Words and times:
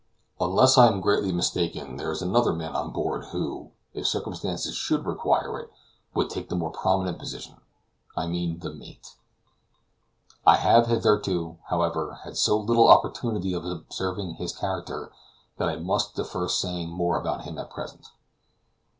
Unless 0.39 0.79
I 0.79 0.87
am 0.87 0.99
greatly 0.99 1.31
mistaken 1.31 1.97
there 1.97 2.11
is 2.11 2.23
another 2.23 2.53
man 2.53 2.75
on 2.75 2.89
board 2.89 3.25
who, 3.25 3.69
if 3.93 4.07
circumstances 4.07 4.73
should 4.73 5.05
require 5.05 5.59
it, 5.59 5.69
would 6.15 6.27
take 6.27 6.49
the 6.49 6.55
more 6.55 6.71
prominent 6.71 7.19
position 7.19 7.57
I 8.17 8.25
mean 8.25 8.61
the 8.61 8.73
mate. 8.73 9.15
I 10.43 10.55
have 10.55 10.87
hitherto, 10.87 11.59
however, 11.65 12.15
had 12.23 12.35
so 12.35 12.57
little 12.57 12.87
opportunity 12.87 13.53
of 13.53 13.63
observing 13.63 14.37
his 14.37 14.57
character, 14.57 15.11
that 15.57 15.69
I 15.69 15.75
must 15.75 16.15
defer 16.15 16.47
saying 16.47 16.89
more 16.89 17.19
about 17.19 17.43
him 17.43 17.59
at 17.59 17.69
present. 17.69 18.07